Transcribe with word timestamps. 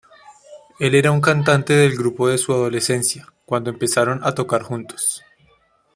Él 0.79 0.95
era 0.95 1.11
un 1.11 1.21
cantante 1.21 1.73
del 1.73 1.95
grupo 1.95 2.27
de 2.27 2.39
su 2.39 2.51
adolescencia, 2.53 3.31
cuando 3.45 3.69
empezaron 3.69 4.19
a 4.23 4.33
tocar 4.33 4.63
juntos. 4.63 5.21